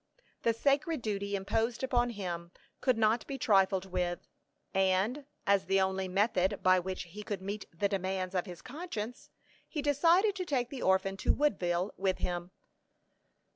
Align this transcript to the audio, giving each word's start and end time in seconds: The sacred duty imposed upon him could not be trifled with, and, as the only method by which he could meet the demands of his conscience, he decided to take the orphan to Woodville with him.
The 0.41 0.55
sacred 0.55 1.03
duty 1.03 1.35
imposed 1.35 1.83
upon 1.83 2.09
him 2.09 2.51
could 2.79 2.97
not 2.97 3.27
be 3.27 3.37
trifled 3.37 3.85
with, 3.85 4.27
and, 4.73 5.27
as 5.45 5.65
the 5.65 5.79
only 5.79 6.07
method 6.07 6.63
by 6.63 6.79
which 6.79 7.03
he 7.03 7.21
could 7.21 7.39
meet 7.39 7.67
the 7.71 7.87
demands 7.87 8.33
of 8.33 8.47
his 8.47 8.63
conscience, 8.63 9.29
he 9.69 9.83
decided 9.83 10.33
to 10.37 10.43
take 10.45 10.69
the 10.71 10.81
orphan 10.81 11.17
to 11.17 11.35
Woodville 11.35 11.93
with 11.97 12.17
him. 12.17 12.49